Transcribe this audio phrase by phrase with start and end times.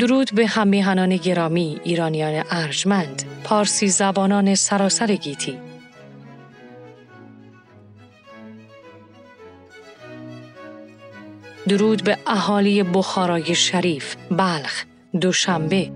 [0.00, 5.58] درود به همیهنان گرامی ایرانیان ارجمند پارسی زبانان سراسر گیتی.
[11.68, 14.84] درود به اهالی بخارای شریف بلخ
[15.20, 15.92] دوشنبه.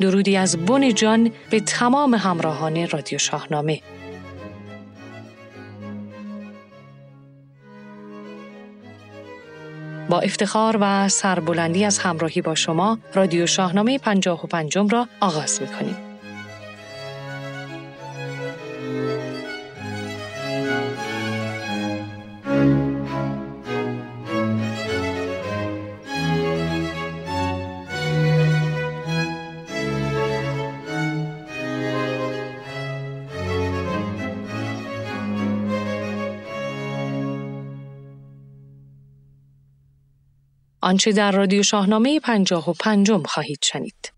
[0.00, 3.80] درودی از بن جان به تمام همراهان رادیو شاهنامه.
[10.08, 15.60] با افتخار و سربلندی از همراهی با شما رادیو شاهنامه پنجاه و پنجم را آغاز
[15.60, 16.11] می کنیم.
[40.92, 44.12] آنچه در رادیو شاهنامه پنجاه و پنجم خواهید شنید.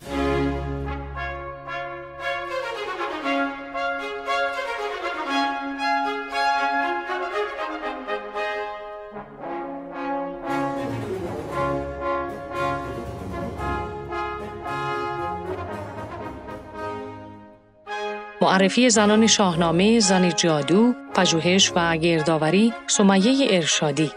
[18.41, 24.11] معرفی زنان شاهنامه، زن جادو، پژوهش و گردآوری، سمیه ارشادی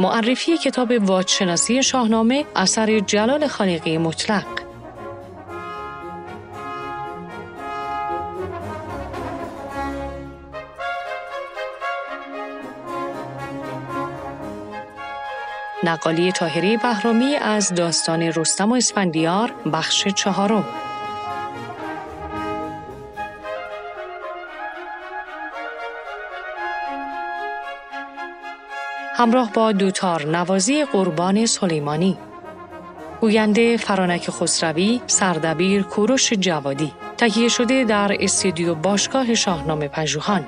[0.00, 4.44] معرفی کتاب واجشناسی شاهنامه اثر جلال خالقی مطلق.
[15.84, 20.85] نقالی تاهری بهرامی از داستان رستم و اسفندیار بخش چهارم.
[29.18, 32.18] همراه با دوتار نوازی قربان سلیمانی.
[33.20, 36.92] گوینده فرانک خسروی سردبیر کوروش جوادی.
[37.16, 40.44] تهیه شده در استودیو باشگاه شاهنامه پژوهان.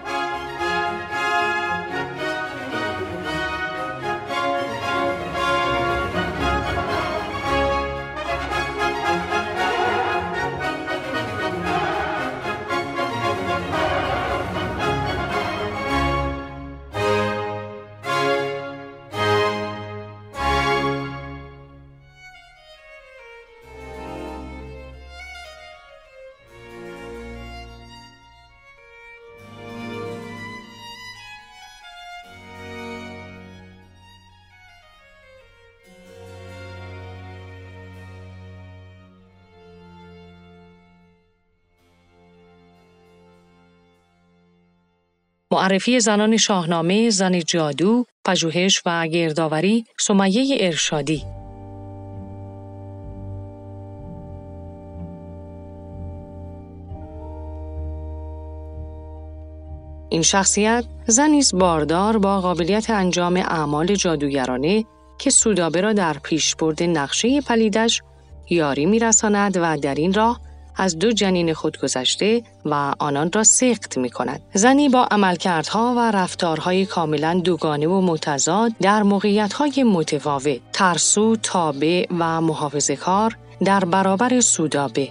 [45.53, 51.25] معرفی زنان شاهنامه، زن جادو، پژوهش و گردآوری، سمیه ارشادی.
[60.10, 64.84] این شخصیت زنی باردار با قابلیت انجام اعمال جادوگرانه
[65.19, 68.03] که سودابه را در پیشبرد نقشه پلیدش
[68.50, 70.41] یاری میرساند و در این راه
[70.78, 74.41] از دو جنین خود گذشته و آنان را سخت می کند.
[74.55, 82.41] زنی با عملکردها و رفتارهای کاملا دوگانه و متضاد در موقعیتهای متفاوت، ترسو، تابع و
[82.41, 85.08] محافظه کار در برابر سودابه.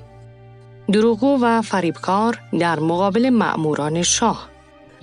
[0.91, 4.47] دروغو و فریبکار در مقابل مأموران شاه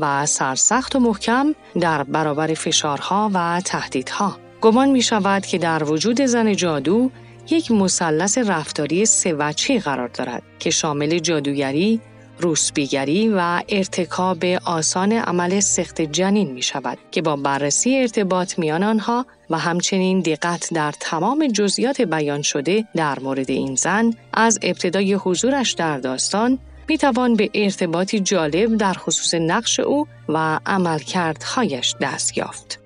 [0.01, 4.37] و سرسخت و محکم در برابر فشارها و تهدیدها.
[4.61, 7.11] گمان می شود که در وجود زن جادو
[7.51, 9.33] یک مثلث رفتاری سه
[9.79, 12.01] قرار دارد که شامل جادوگری،
[12.41, 19.27] روسبیگری و ارتکاب آسان عمل سخت جنین می شود که با بررسی ارتباط میان آنها
[19.51, 25.73] و همچنین دقت در تمام جزئیات بیان شده در مورد این زن از ابتدای حضورش
[25.73, 26.59] در داستان
[26.89, 32.84] می توان به ارتباطی جالب در خصوص نقش او و عملکردهایش دست یافت.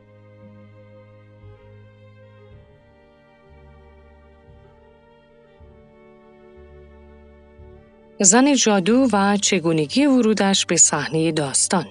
[8.21, 11.87] زن جادو و چگونگی ورودش به صحنه داستان.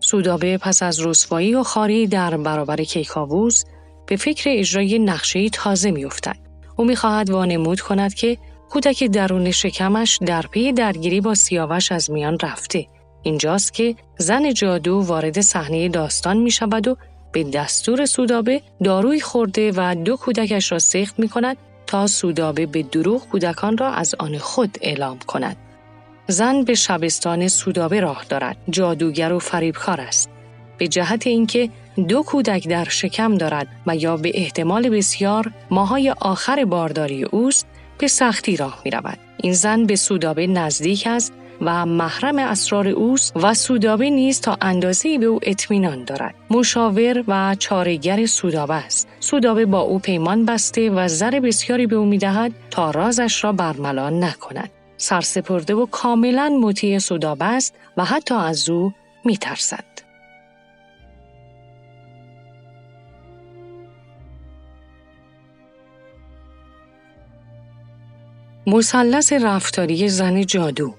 [0.00, 3.64] سودابه پس از رسوایی و خاری در برابر کیکاووس
[4.06, 6.36] به فکر اجرای نقشه تازه میافتد.
[6.76, 8.38] او می‌خواهد وانمود کند که
[8.70, 12.86] کودک درون شکمش در پی درگیری با سیاوش از میان رفته.
[13.22, 16.96] اینجاست که زن جادو وارد صحنه داستان می شود و
[17.32, 22.82] به دستور سودابه داروی خورده و دو کودکش را سخت می کند تا سودابه به
[22.82, 25.56] دروغ کودکان را از آن خود اعلام کند.
[26.28, 28.56] زن به شبستان سودابه راه دارد.
[28.70, 30.30] جادوگر و فریبکار است.
[30.78, 31.70] به جهت اینکه
[32.08, 37.66] دو کودک در شکم دارد و یا به احتمال بسیار ماهای آخر بارداری اوست
[37.98, 39.18] به سختی راه می رود.
[39.36, 41.32] این زن به سودابه نزدیک است
[41.64, 46.34] و محرم اسرار اوست و سودابه نیز تا اندازه به او اطمینان دارد.
[46.50, 49.08] مشاور و چارگر سودابه است.
[49.20, 54.10] سودابه با او پیمان بسته و زر بسیاری به او می‌دهد تا رازش را برملا
[54.10, 54.70] نکند.
[54.96, 58.92] سرسپرده و کاملا مطیع سودابه است و حتی از او
[59.24, 59.84] میترسد.
[68.66, 70.94] مثلث رفتاری زن جادو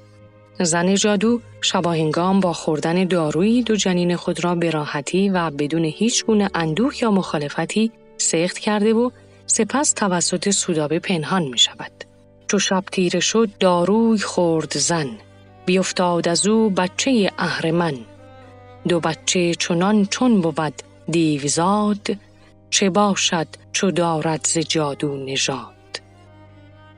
[0.59, 6.25] زن جادو شباهنگام با خوردن دارویی دو جنین خود را به راحتی و بدون هیچ
[6.25, 9.09] گونه اندوه یا مخالفتی سخت کرده و
[9.47, 11.91] سپس توسط سودابه پنهان می شود.
[12.47, 15.09] چو شب تیره شد داروی خورد زن.
[15.65, 17.95] بیفتاد از او بچه اهرمن.
[18.87, 20.73] دو بچه چنان چون بود
[21.11, 22.17] دیوزاد
[22.69, 25.74] چه باشد چو دارد ز جادو نژاد.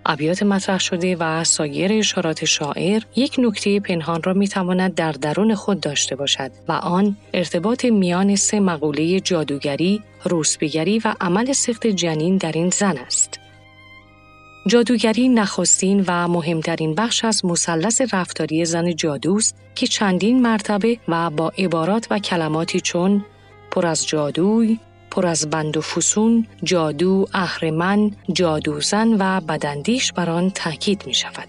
[0.09, 5.80] ابیات مطرح شده و سایر اشارات شاعر یک نکته پنهان را می‌تواند در درون خود
[5.80, 12.51] داشته باشد و آن ارتباط میان سه مقوله جادوگری، روسبیگری و عمل سخت جنین در
[12.51, 13.39] این زن است.
[14.68, 21.51] جادوگری نخستین و مهمترین بخش از مثلث رفتاری زن جادوست که چندین مرتبه و با
[21.57, 23.25] عبارات و کلماتی چون
[23.71, 24.80] پر از جادوی،
[25.18, 31.48] پر از بند و فسون، جادو، اهرمن، جادوزن و بدندیش بر آن تاکید می شود.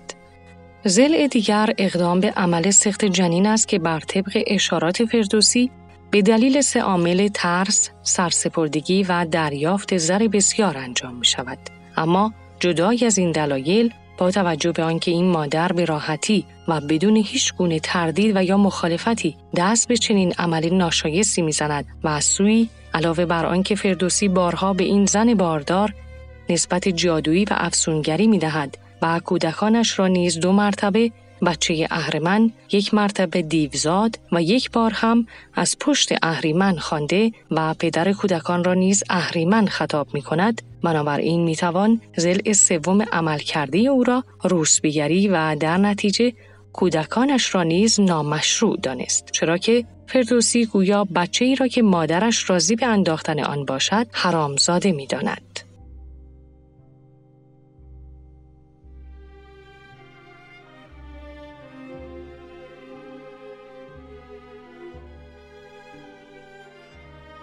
[0.85, 5.71] زل دیگر اقدام به عمل سخت جنین است که بر طبق اشارات فردوسی
[6.11, 11.59] به دلیل سه عامل ترس، سرسپردگی و دریافت زر بسیار انجام می شود.
[11.97, 17.17] اما جدای از این دلایل با توجه به آنکه این مادر به راحتی و بدون
[17.17, 22.69] هیچ گونه تردید و یا مخالفتی دست به چنین عمل ناشایستی می‌زند و از سوی
[22.95, 25.95] علاوه بر آنکه فردوسی بارها به این زن باردار
[26.49, 31.13] نسبت جادویی و افسونگری می دهد و کودکانش را نیز دو مرتبه
[31.47, 38.13] بچه اهرمن یک مرتبه دیوزاد و یک بار هم از پشت اهریمن خوانده و پدر
[38.13, 44.05] کودکان را نیز اهریمن خطاب می کند بنابراین می توان زل سوم عمل کرده او
[44.05, 46.33] را روسبیگری و در نتیجه
[46.73, 52.77] کودکانش را نیز نامشروع دانست چرا که فردوسی گویا بچه ای را که مادرش راضی
[52.77, 55.48] به انداختن آن باشد حرامزاده می داند.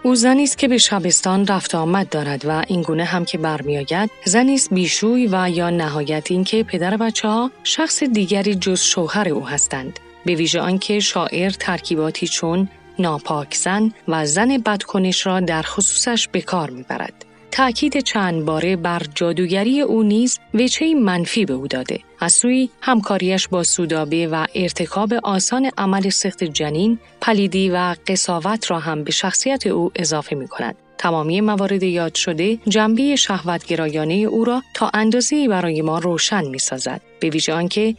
[0.06, 4.54] او زنی است که به شبستان رفت آمد دارد و اینگونه هم که برمیآید زنی
[4.54, 9.98] است بیشوی و یا نهایت اینکه پدر بچه ها شخص دیگری جز شوهر او هستند
[10.26, 16.40] به ویژه آنکه شاعر ترکیباتی چون ناپاک زن و زن بدکنش را در خصوصش به
[16.40, 17.24] کار می‌برد.
[17.56, 22.00] تأکید چند باره بر جادوگری او نیز وچه منفی به او داده.
[22.20, 28.78] از سوی همکاریش با سودابه و ارتکاب آسان عمل سخت جنین، پلیدی و قصاوت را
[28.78, 30.76] هم به شخصیت او اضافه می کند.
[30.98, 37.00] تمامی موارد یاد شده جنبه شهوتگرایانه او را تا اندازه برای ما روشن می سازد.
[37.20, 37.94] به ویژه آنکه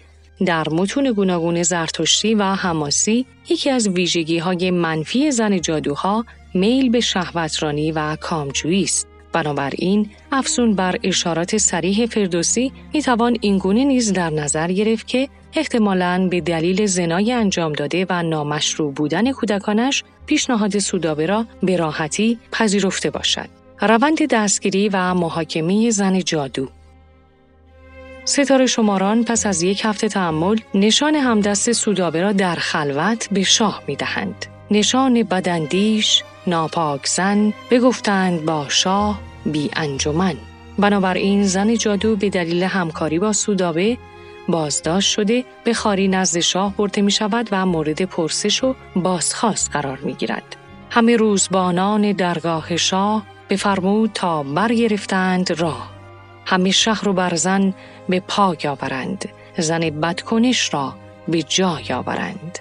[0.46, 7.00] در متون گوناگون زرتشتی و حماسی یکی از ویژگی های منفی زن جادوها میل به
[7.00, 9.17] شهوترانی و کامجویی است.
[9.34, 16.28] بنابراین افزون بر اشارات سریح فردوسی می توان اینگونه نیز در نظر گرفت که احتمالاً
[16.32, 23.10] به دلیل زنای انجام داده و نامشروع بودن کودکانش پیشنهاد سودابه را به راحتی پذیرفته
[23.10, 23.50] باشد.
[23.82, 26.68] روند دستگیری و محاکمه زن جادو
[28.26, 33.84] ستاره شماران پس از یک هفته تحمل نشان همدست سودابه را در خلوت به شاه
[33.88, 34.46] می دهند.
[34.72, 40.36] نشان بدندیش، ناپاک زن بگفتند با شاه بی انجمن.
[40.80, 43.98] بنابراین زن جادو به دلیل همکاری با سودابه
[44.48, 49.98] بازداشت شده به خاری نزد شاه برده می شود و مورد پرسش و بازخواست قرار
[49.98, 50.56] می گیرد.
[50.90, 55.90] همه روزبانان درگاه شاه بفرمود تا برگرفتند راه.
[56.46, 57.74] همه شهر و برزن
[58.10, 60.96] به پاک آورند زن بدکنش را
[61.28, 62.60] به جای آورند.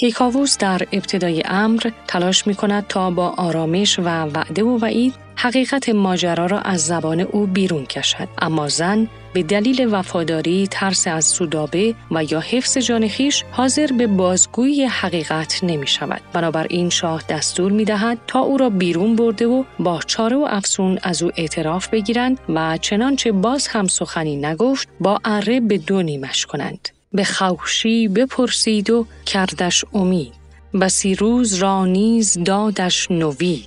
[0.00, 5.88] کیکاووس در ابتدای امر تلاش می کند تا با آرامش و وعده و وعید حقیقت
[5.88, 8.28] ماجرا را از زبان او بیرون کشد.
[8.38, 14.06] اما زن به دلیل وفاداری ترس از سودابه و یا حفظ جان خیش حاضر به
[14.06, 19.64] بازگویی حقیقت نمی شود بنابراین شاه دستور می دهد تا او را بیرون برده و
[19.78, 25.20] با چاره و افسون از او اعتراف بگیرند و چنانچه باز هم سخنی نگفت با
[25.24, 26.88] اره به دو نیمش کنند.
[27.12, 30.32] به خوشی بپرسید و کردش امید.
[30.80, 33.64] بسی روز را نیز دادش نوی.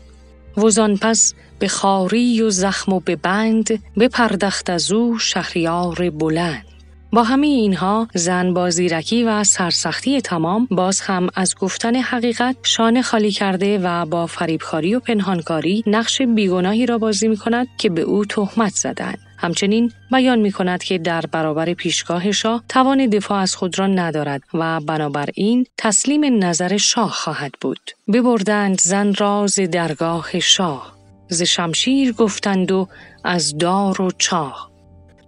[0.58, 6.66] وزان پس به خاری و زخم و به بند بپردخت از او شهریار بلند.
[7.12, 13.02] با همه اینها زن با زیرکی و سرسختی تمام باز هم از گفتن حقیقت شانه
[13.02, 18.02] خالی کرده و با فریبکاری و پنهانکاری نقش بیگناهی را بازی می کند که به
[18.02, 19.23] او تهمت زدند.
[19.44, 24.42] همچنین بیان می کند که در برابر پیشگاه شاه توان دفاع از خود را ندارد
[24.54, 27.92] و بنابراین تسلیم نظر شاه خواهد بود.
[28.14, 30.98] ببردند زن را ز درگاه شاه.
[31.30, 32.88] ز شمشیر گفتند و
[33.24, 34.72] از دار و چاه.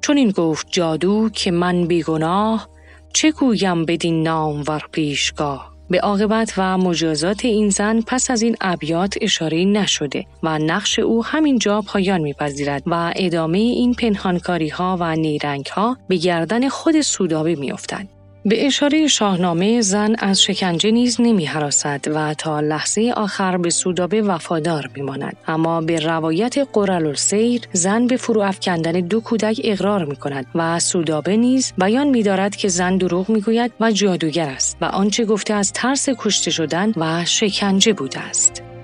[0.02, 2.70] چون این گفت جادو که من بیگناه
[3.14, 8.56] چه گویم بدین نام ور پیشگاه؟ به عاقبت و مجازات این زن پس از این
[8.62, 15.16] ابیات اشاره نشده و نقش او همینجا پایان میپذیرد و ادامه این پنهانکاری ها و
[15.16, 18.10] نیرنگ ها به گردن خود سودابه میافتند.
[18.48, 24.22] به اشاره شاهنامه زن از شکنجه نیز نمی حراسد و تا لحظه آخر به سودابه
[24.22, 25.38] وفادار می ماند.
[25.48, 31.38] اما به روایت قرالسیر زن به فرو افکندن دو کودک اقرار می کند و سودابه
[31.38, 35.54] نیز بیان می دارد که زن دروغ می گوید و جادوگر است و آنچه گفته
[35.54, 38.75] از ترس کشته شدن و شکنجه بوده است.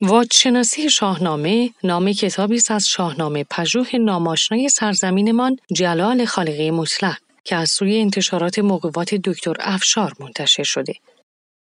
[0.00, 7.70] واجشناسی شاهنامه نام کتابی است از شاهنامه پژوه ناماشنای سرزمینمان جلال خالقی مطلق که از
[7.70, 10.94] سوی انتشارات موقوات دکتر افشار منتشر شده.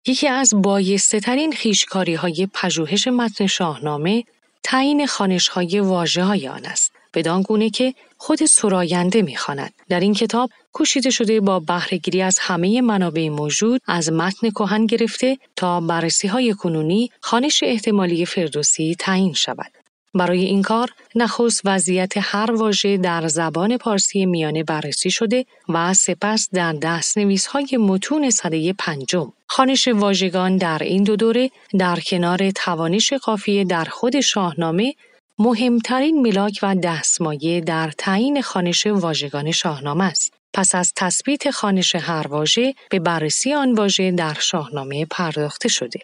[0.06, 4.24] یکی از بایسته ترین خیشکاری های پژوهش متن شاهنامه
[4.62, 6.92] تعیین خانش های واجه های آن است.
[7.16, 12.80] بدان گونه که خود سراینده می‌خواند در این کتاب کوشیده شده با بهرهگیری از همه
[12.80, 19.72] منابع موجود از متن کهن گرفته تا بررسی های کنونی خانش احتمالی فردوسی تعیین شود
[20.14, 26.48] برای این کار نخست وضعیت هر واژه در زبان پارسی میانه بررسی شده و سپس
[26.52, 29.32] در دست نویس های متون صده پنجم.
[29.46, 34.94] خانش واژگان در این دو دوره در کنار توانش قافیه در خود شاهنامه
[35.38, 40.32] مهمترین ملاک و دستمایه در تعیین خانش واژگان شاهنامه است.
[40.54, 46.00] پس از تثبیت خانش هر واژه به بررسی آن واژه در شاهنامه پرداخته شده.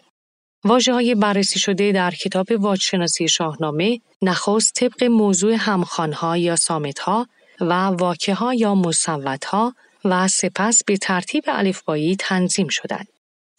[0.63, 7.27] واجه های بررسی شده در کتاب واجشناسی شاهنامه نخست طبق موضوع همخانها یا سامتها
[7.61, 9.75] و واکه ها یا مصوتها
[10.05, 13.07] و سپس به ترتیب الفبایی تنظیم شدند.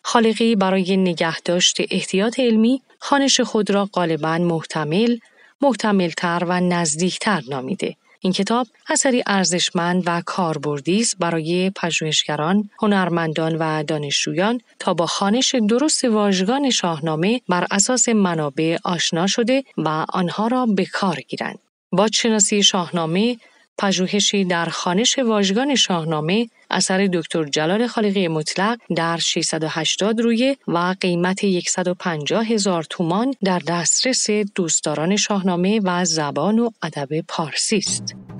[0.04, 5.18] خالقی برای نگهداشت احتیاط علمی خانش خود را غالبا محتمل
[5.64, 13.82] محتملتر و نزدیکتر نامیده این کتاب اثری ارزشمند و کاربردی است برای پژوهشگران، هنرمندان و
[13.82, 20.66] دانشجویان تا با خانش درست واژگان شاهنامه بر اساس منابع آشنا شده و آنها را
[20.66, 21.58] به کار گیرند.
[21.92, 23.36] با شناسی شاهنامه
[23.78, 31.44] پژوهشی در خانش واژگان شاهنامه اثر دکتر جلال خالقی مطلق در 680 رویه و قیمت
[31.68, 38.33] 150 هزار تومان در دسترس دوستداران شاهنامه و زبان و ادب پارسی است.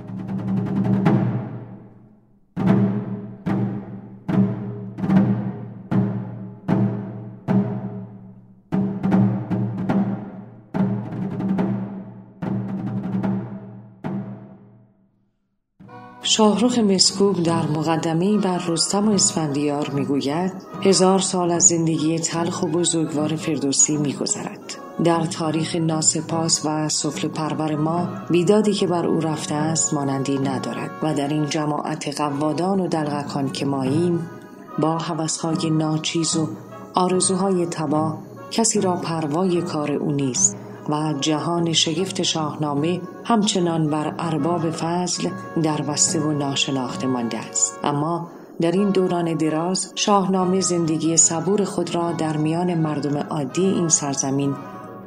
[16.37, 22.67] شاهروخ مسکوب در مقدمه بر رستم و اسفندیار می‌گوید هزار سال از زندگی تلخ و
[22.67, 24.75] بزرگوار فردوسی میگذرد.
[25.05, 30.91] در تاریخ ناسپاس و سفل پرور ما بیدادی که بر او رفته است مانندی ندارد
[31.03, 34.31] و در این جماعت قوادان و دلغکان که ماییم
[34.79, 36.49] با حوثهای ناچیز و
[36.95, 38.19] آرزوهای تباه
[38.51, 40.64] کسی را پروای کار او نیست.
[40.89, 45.29] و جهان شگفت شاهنامه همچنان بر ارباب فضل
[45.63, 47.79] در بسته و ناشناخته مانده است.
[47.85, 48.29] اما
[48.61, 54.55] در این دوران دراز شاهنامه زندگی صبور خود را در میان مردم عادی این سرزمین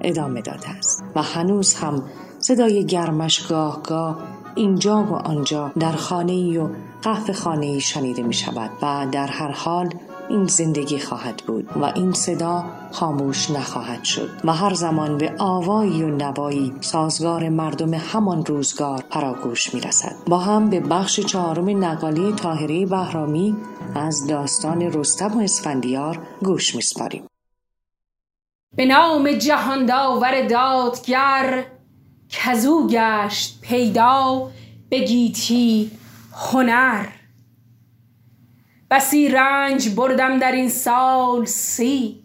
[0.02, 2.04] ادامه داده است و هنوز هم
[2.40, 4.18] صدای گرمش گاه گاه
[4.56, 6.70] اینجا و آنجا در خانه و
[7.02, 9.90] قهوه خانه شنیده می شود و در هر حال
[10.30, 16.04] این زندگی خواهد بود و این صدا خاموش نخواهد شد و هر زمان به آوایی
[16.04, 20.16] و نوایی سازگار مردم همان روزگار پراگوش می رسد.
[20.28, 23.56] با هم به بخش چهارم نقالی تاهری بهرامی
[23.96, 27.24] از داستان رستم و اسفندیار گوش میسپاریم.
[28.76, 31.66] به نام جهان داور دادگر
[32.30, 34.50] کزو گشت پیدا
[34.90, 35.92] به گیتی
[36.34, 37.06] هنر
[38.92, 42.24] بسی رنج بردم در این سال سی.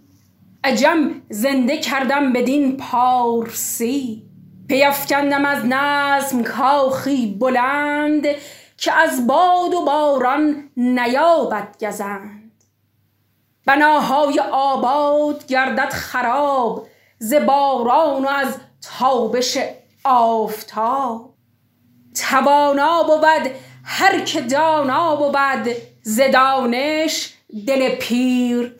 [0.64, 4.22] عجم زنده کردم بدین پارسی
[4.68, 8.26] پیفکندم از نظم کاخی بلند
[8.76, 12.64] که از باد و باران نیابد گزند.
[13.66, 16.86] بناهای آباد گردد خراب
[17.18, 19.58] ز باران و از تابش
[20.04, 21.34] آفتاب.
[22.14, 23.50] توانا بود
[23.84, 27.32] هر که دانا بود زدانش
[27.66, 28.74] دل پیر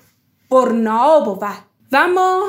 [0.50, 1.46] برنا بود و
[1.92, 2.42] اما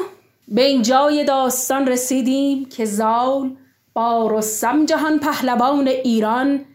[0.48, 3.56] به این جای داستان رسیدیم که زال
[3.94, 6.66] با رستم جهان پهلوان ایران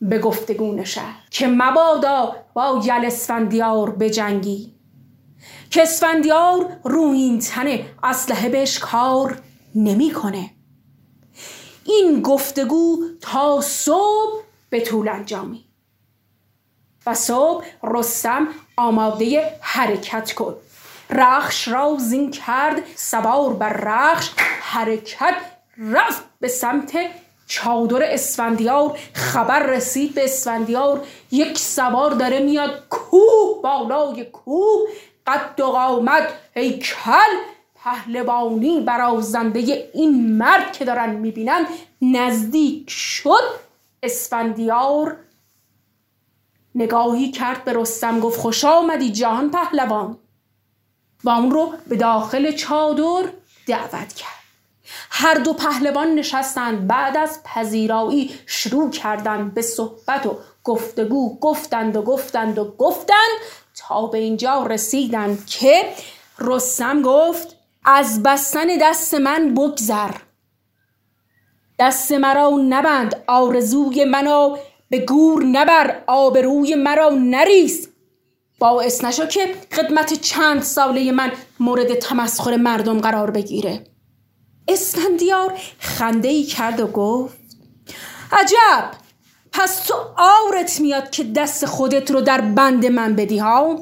[0.00, 4.74] به گفتگو نشد که مبادا با یل اسفندیار بجنگی
[5.70, 9.38] که اسفندیار رو این تنه اسلحه بهش کار
[9.74, 10.50] نمی‌کنه
[11.84, 15.63] این گفتگو تا صبح به طول انجامی.
[17.06, 20.54] و صبح رستم آماده حرکت کن.
[21.10, 25.34] رخش را زین کرد سوار بر رخش حرکت
[25.78, 26.96] رفت به سمت
[27.46, 28.98] چادر اسفندیار.
[29.12, 34.88] خبر رسید به اسفندیار یک سوار داره میاد کوه بالای کوه.
[35.26, 37.34] قد و قامت هیکل
[37.84, 41.66] پهلوانی برازنده این مرد که دارن می‌بینن
[42.02, 43.60] نزدیک شد
[44.02, 45.16] اسفندیار.
[46.74, 50.18] نگاهی کرد به رستم گفت خوش آمدی جهان پهلوان.
[51.24, 53.28] و اون رو به داخل چادر
[53.66, 54.44] دعوت کرد.
[55.10, 61.38] هر دو پهلوان نشستند بعد از پذیرایی شروع کردند به صحبت و گفتگو.
[61.38, 63.38] گفتند و گفتند و گفتند
[63.76, 65.92] تا به اینجا رسیدند که
[66.38, 70.10] رستم گفت از بستن دست من بگذر.
[71.78, 74.56] دست مرا نبند آرزوی منو
[74.90, 77.88] به گور نبر آبروی مرا نریز.
[78.58, 83.84] باعث نشو که خدمت چند ساله من مورد تمسخر مردم قرار بگیره.
[84.68, 87.38] اسفندیار خنده ای کرد و گفت
[88.32, 88.90] عجب!
[89.52, 93.78] پس تو آورت میاد که دست خودت رو در بند من بدی ها؟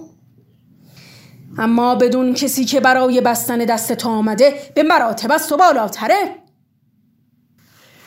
[1.59, 6.42] اما بدون کسی که برای بستن دست تو آمده به مراتب از تو بالاتره.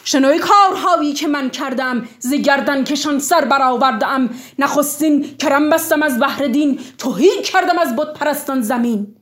[0.07, 4.29] شنوی کارهایی که من کردم ز گردن کشان سر برآوردم.
[4.59, 9.15] نخستین کرم بستم از بهر دین توهی کردم از بت پرستان زمین.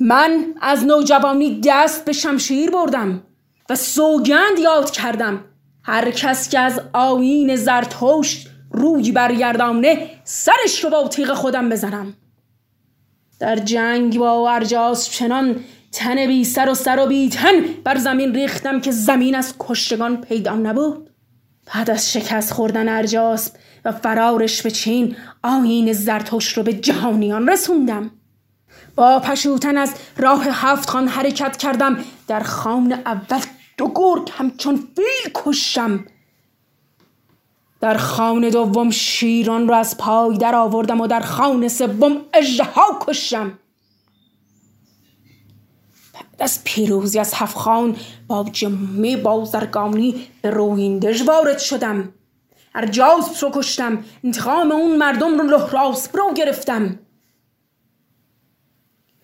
[0.00, 3.22] من از نوجوانی دست به شمشیر بردم
[3.70, 5.44] و سوگند یاد کردم.
[5.82, 12.14] هر کس که از آیین زرتشت روی برگردانه سرش رو با تیغ خودم بزنم.
[13.40, 18.34] در جنگ با ارجاس چنان تن بی سر و سر و بی تن بر زمین
[18.34, 21.10] ریختم که زمین از کشتگان پیدا نبود.
[21.74, 23.52] بعد از شکست خوردن ارجاسب
[23.84, 28.10] و فرارش به چین آین زرتوش رو به جهانیان رسوندم.
[28.96, 32.04] با پشوتن از راه هفت خان حرکت کردم.
[32.28, 33.40] در خان اول
[33.78, 36.04] دو گرگ همچون فیل کشم
[37.80, 43.58] در خان دوم شیران را از پای در آوردم و در خان سوم اژدها کشم
[46.42, 47.96] از پیروزی از هفت خان.
[48.28, 52.12] با جمعه بازرگانی به رویندژ وارد شدم.
[52.74, 54.04] ارجاسپ رو کشتم.
[54.24, 56.98] انتقام اون مردم رو لحراسپ رو گرفتم.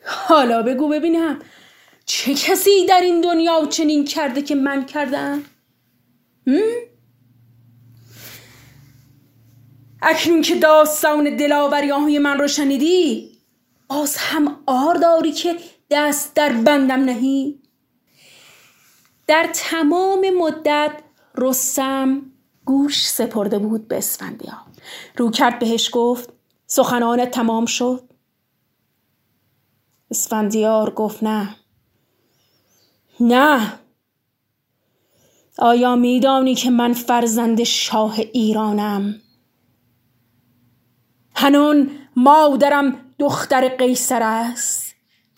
[0.05, 1.39] حالا بگو ببینم
[2.05, 5.43] چه کسی در این دنیا چنین کرده که من کردم؟
[10.03, 13.31] اکنون که داستان دلاوری های من رو شنیدی
[13.89, 15.57] باز هم آر داری که
[15.91, 17.63] دست در بندم نهی؟
[19.27, 20.93] در تمام مدت
[21.35, 22.23] رستم
[22.65, 24.59] گوش سپرده بود به اسفندیار.
[25.17, 26.33] رو کرد بهش گفت
[26.67, 28.13] سخنانت تمام شد.
[30.11, 31.57] اسفندیار گفت نه.
[33.21, 33.79] نه.
[35.59, 39.21] آیا میدانی که من فرزند شاه ایرانم؟
[41.35, 44.88] هنون مادرم دختر قیصر است.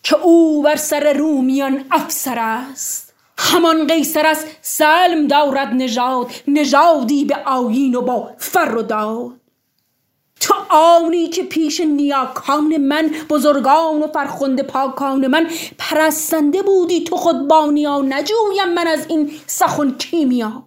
[0.03, 3.13] که او بر سر رومیان افسر است.
[3.37, 9.41] همان قیصر است سلم دارد نژاد نژادی به آیین و با فر و داد.
[10.39, 17.47] تو آنی که پیش نیاکان من بزرگان و فرخنده پاکان من پرستنده بودی تو خود
[17.47, 20.63] بانیا نجویم من از این سخن کیمیا.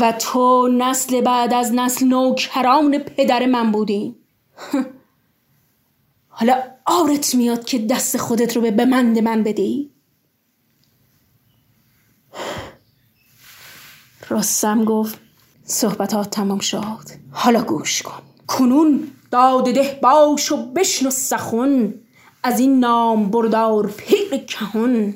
[0.00, 4.14] و تو نسل بعد از نسل نوکران پدر من بودی.
[6.36, 9.90] حالا آرت میاد که دست خودت رو به بمند من بدی
[14.30, 15.18] رستم گفت
[15.64, 17.04] صحبتات تمام شد.
[17.30, 18.22] حالا گوش کن.
[18.46, 21.94] کنون داده ده باش و بشنو سخن.
[22.42, 25.14] از این نام بردار پیر کهن.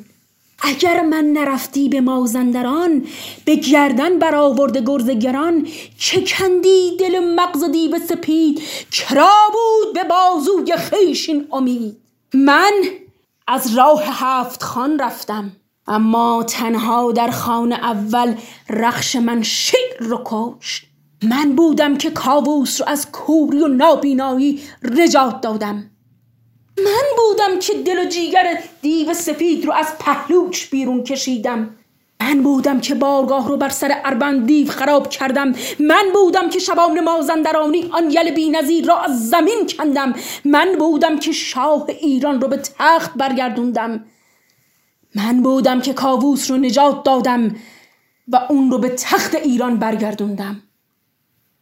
[0.63, 3.07] اگر من نرفتی به مازندران
[3.45, 5.67] به گردن برآورده گرز گران
[5.99, 11.97] چه کندی دل مغز دیو سپید کرا بود به بازوی خیشین امید؟
[12.35, 12.73] من
[13.47, 15.53] از راه هفت خان رفتم
[15.87, 18.35] اما تنها در خانه اول
[18.71, 20.85] رخش من شیر رو کشت.
[21.23, 25.91] من بودم که کاووس رو از کوری و نابینایی رجات دادم.
[26.85, 31.75] من بودم که دل و جیگر دیو سفید رو از پهلوش بیرون کشیدم.
[32.21, 35.55] من بودم که بارگاه رو بر سر اربند دیو خراب کردم.
[35.81, 40.15] من بودم که شبان مازندرانی آن یل بی نظیر را از زمین کندم.
[40.45, 44.05] من بودم که شاه ایران رو به تخت برگردوندم.
[45.15, 47.57] من بودم که کاووس رو نجات دادم
[48.29, 50.63] و اون رو به تخت ایران برگردوندم.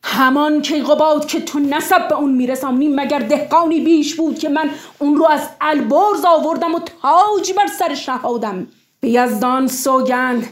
[0.08, 5.16] همان کیقوباد که تو نسب به اون میرسانی مگر دهقانی بیش بود که من اون
[5.16, 8.66] رو از البرز آوردم و تاجی بر سر شهادم؟
[9.00, 10.46] به یزدان سوگند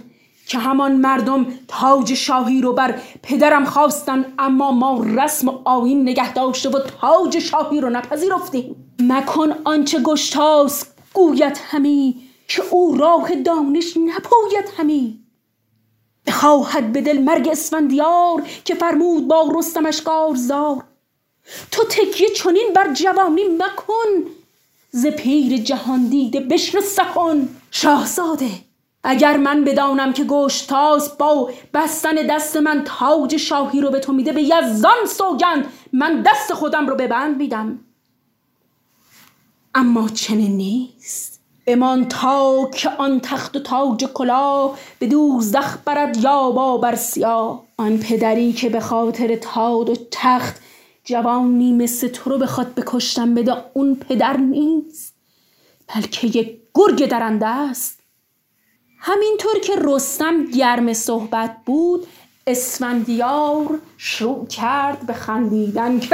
[0.46, 6.32] که همان مردم تاج شاهی رو بر پدرم خواستن اما ما رسم و آین نگه
[6.32, 8.94] داشته و تاج شاهی رو نپذیرفتیم.
[9.00, 12.16] مکن آنچه گشتاس گوید همی
[12.48, 15.23] که او راه دانش نپوید همی.
[16.26, 20.02] بخواهد به دل مرگ اسفندیار که فرمود با رستمش
[20.34, 20.84] زار
[21.70, 24.30] تو تکیه چنین بر جوانی مکن
[24.90, 28.50] ز پیر جهان دیده بشنو سخن شاهزاده
[29.04, 34.32] اگر من بدانم که گشتاس با بستن دست من تاج شاهی رو به تو میده
[34.32, 37.80] به یزدان سوگند من دست خودم رو به بند میدم.
[39.74, 41.33] اما چنین نیست.
[41.66, 47.64] بمان تا که آن تخت و تاج کلاه به دوزخ برد یا با بر سیاه.
[47.76, 50.60] آن پدری که به خاطر تاد و تخت
[51.04, 55.14] جوانی مثل تو رو بخواد بکشتم بده اون پدر نیست
[55.94, 58.00] بلکه یک گرگ درنده است.
[58.98, 62.06] همینطور که رستم گرم صحبت بود
[62.46, 66.00] اسفندیار شروع کرد به خندیدن.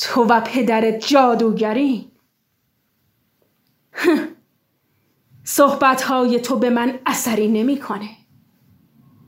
[0.00, 2.10] تو و پدرت جادوگری؟
[5.44, 8.08] صحبت های تو به من اثری نمی‌کنه.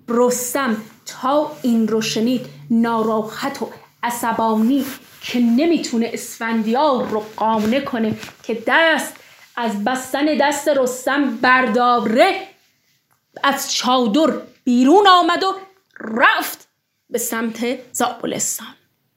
[0.09, 3.71] رستم تا این رو شنید ناراحت و
[4.03, 4.85] عصبانی
[5.21, 9.17] که نمی‌تونه اسفندیار رو قانه کنه که دست
[9.57, 12.49] از بستن دست رستم برداره
[13.43, 14.33] از چادر
[14.65, 15.55] بیرون آمد و
[16.01, 16.69] رفت
[17.11, 18.75] به سمت زابلستان.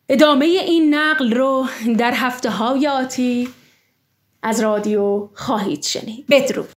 [0.10, 3.50] ادامه این نقل رو در هفته های آتی
[4.44, 6.26] از رادیو خواهید شنید.
[6.30, 6.75] بدرود.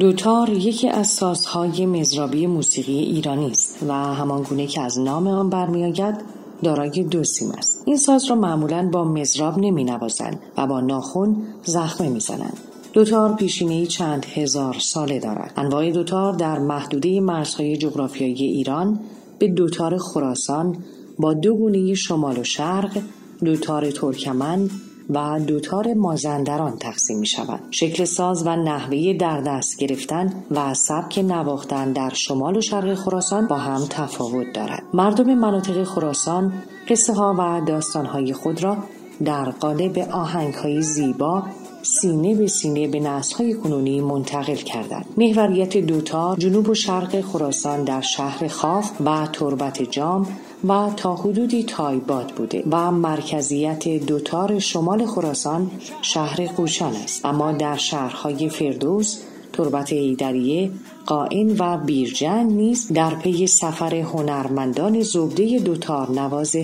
[0.00, 6.14] دوتار یکی از سازهای مزرابی موسیقی ایرانی است و همانگونه که از نام آن برمیآید
[6.62, 7.82] دارای دو سیم است.
[7.86, 12.58] این ساز را معمولا با مزراب نمی نوازند و با ناخون زخمه می‌زنند.
[12.92, 15.52] دوتار پیشینه چند هزار ساله دارد.
[15.56, 19.00] انواع دوتار در محدوده مرزهای جغرافیایی ایران
[19.38, 20.76] به دوتار خراسان
[21.18, 22.98] با دو گونه شمال و شرق
[23.44, 24.70] دوتار ترکمن
[25.10, 27.60] و دوتار مازندران تقسیم می شود.
[27.70, 33.46] شکل ساز و نحوه در دست گرفتن و سبک نواختن در شمال و شرق خراسان
[33.46, 34.82] با هم تفاوت دارد.
[34.94, 36.52] مردم مناطق خراسان
[36.88, 38.76] قصه ها و داستان های خود را
[39.24, 41.42] در قالب آهنگ های زیبا
[41.82, 45.06] سینه به سینه به های کنونی منتقل کردند.
[45.16, 50.26] محوریت دوتار جنوب و شرق خراسان در شهر خاف و تربت جام
[50.68, 55.70] و تا حدودی تایباد بوده و مرکزیت دوتار شمال خراسان
[56.02, 57.24] شهر قوشان است.
[57.24, 59.18] اما در شهرهای فردوس
[59.52, 60.70] تربت ایدریه
[61.06, 66.56] قائن و بیرجن نیز در پی سفر هنرمندان زبده دوتار نواز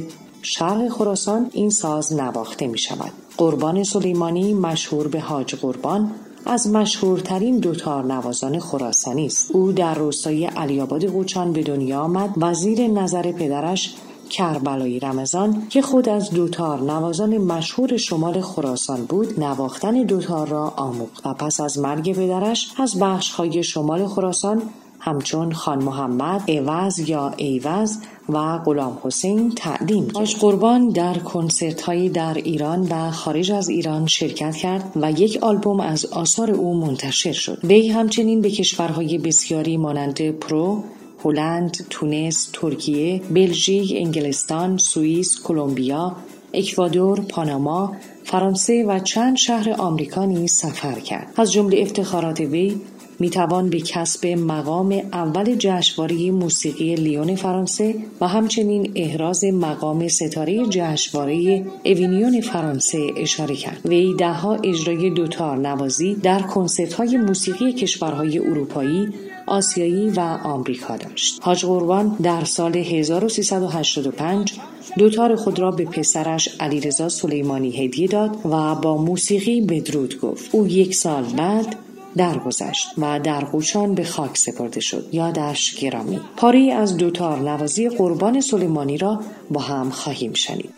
[0.42, 6.10] شرق خراسان این ساز نواخته می شود قربان سلیمانی مشهور به حاج قربان
[6.46, 9.50] از مشهورترین دوتار نوازان خراسانی است.
[9.50, 12.30] او در روستای علی‌آباد قوچان به دنیا آمد.
[12.36, 13.94] و زیر نظر پدرش
[14.30, 21.26] کربلایی رمضان که خود از دوتار نوازان مشهور شمال خراسان بود نواختن دوتار را آموخت
[21.26, 24.62] و پس از مرگ پدرش از بخشی‌های شمال خراسان
[25.04, 30.28] همچون خان محمد عیوض یا عیوض و غلام حسین تعلیم کرد.
[30.40, 35.80] قربان در کنسرت هایی در ایران و خارج از ایران شرکت کرد و یک آلبوم
[35.80, 37.58] از آثار او منتشر شد.
[37.64, 40.84] وی همچنین به کشورهای بسیاری مانند پرو،
[41.24, 46.16] هلند، تونس، ترکیه، بلژیک، انگلستان، سوئیس، کلمبیا،
[46.54, 51.32] اکوادور، پاناما، فرانسه و چند شهر آمریکا سفر کرد.
[51.36, 52.80] از جمله افتخارات وی
[53.18, 60.66] می توان به کسب مقام اول جشنواره موسیقی لیون فرانسه و همچنین احراز مقام ستاره
[60.66, 63.80] جشنواره اوینیون فرانسه اشاره کرد.
[63.84, 69.08] وی دهها اجرای دوتار نوازی در کنسرت های موسیقی کشورهای اروپایی
[69.46, 71.40] آسیایی و آمریکا داشت.
[71.42, 74.52] حاج قربان در سال 1385
[74.98, 80.54] دوتار خود را به پسرش علیرضا سلیمانی هدیه داد و با موسیقی بدرود گفت.
[80.54, 81.76] او یک سال بعد
[82.16, 86.20] درگذشت و در قوچان به خاک سپرده شد یادش گرامی.
[86.36, 89.20] پاری از دوتار نوازی قربان سلیمانی را
[89.50, 90.74] با هم خواهیم شنید.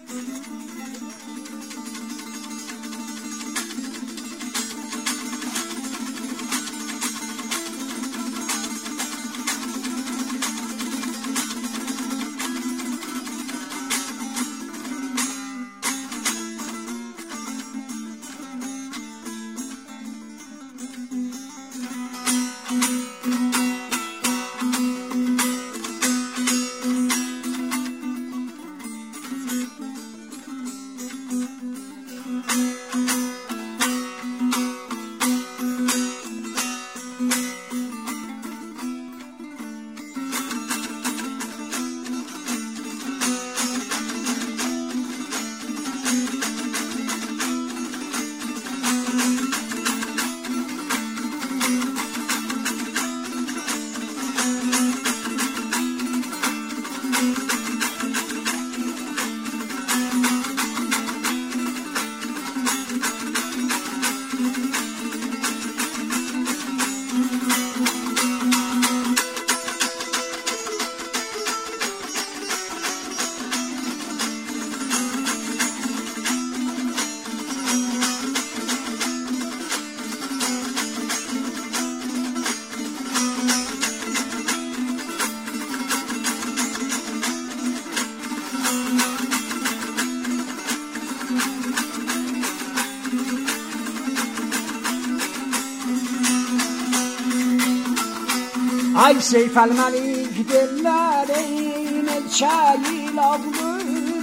[99.04, 103.78] Ay Seyf Elmelik derler eyle çayil avlu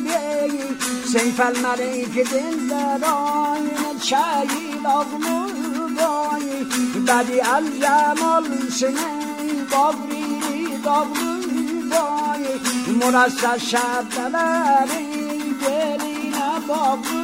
[0.05, 0.51] bey.
[1.11, 5.37] Seyf Elmelik derler eyle çayil avlu
[5.97, 6.45] bey.
[7.07, 9.11] Bedi el cemal sine
[9.71, 11.31] davri davlu
[11.91, 12.43] bey.
[12.95, 14.87] Murassa şerdeler
[15.61, 17.21] geline davlu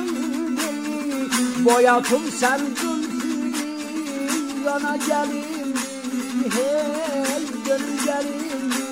[0.58, 1.65] bey.
[1.65, 3.54] Boyatım sen zülfü
[4.65, 5.76] yana gelin
[6.56, 7.07] hey.
[7.68, 8.87] Gönül gelin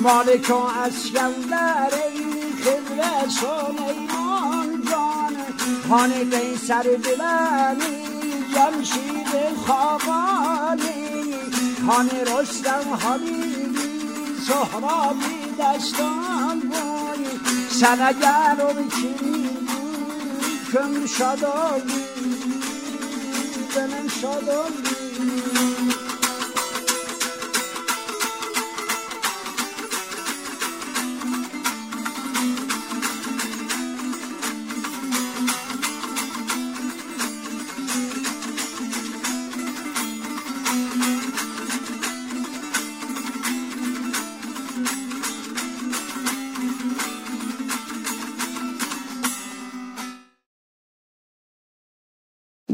[0.00, 1.90] مالک و اسکندر
[2.62, 5.36] خضر سلیمان جان.
[5.88, 8.04] خان قیصر بلنی
[8.54, 11.34] جمشید خاقانی
[11.86, 14.00] خان رستم حبیبی
[14.46, 17.24] سهرابی دستان بای
[17.70, 18.72] سنگر و
[20.72, 22.10] کم شدابی
[23.76, 24.72] benim şadım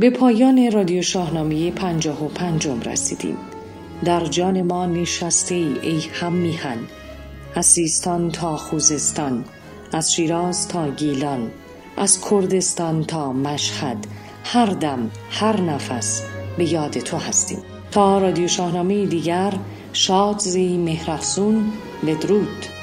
[0.00, 3.36] به پایان رادیو شاهنامه پنجاه و پنجم رسیدیم.
[4.04, 6.78] در جان ما نشسته ای, ای هم میهن.
[7.54, 9.44] از سیستان تا خوزستان
[9.92, 11.50] از شیراز تا گیلان
[11.96, 14.06] از کردستان تا مشهد
[14.44, 16.22] هر دم هر نفس
[16.58, 17.58] به یاد تو هستیم.
[17.90, 19.52] تا رادیو شاهنامه دیگر
[19.92, 21.72] شاد زی مهرفسون
[22.06, 22.75] بدرود.